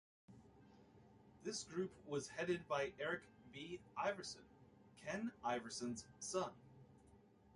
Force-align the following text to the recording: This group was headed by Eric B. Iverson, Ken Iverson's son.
This 1.43 1.63
group 1.63 1.91
was 2.07 2.29
headed 2.29 2.67
by 2.67 2.91
Eric 2.99 3.21
B. 3.53 3.79
Iverson, 3.95 4.41
Ken 5.05 5.31
Iverson's 5.43 6.05
son. 6.17 6.51